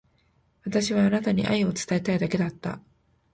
[0.63, 2.79] 私はあなたに愛を伝えたいだけだった。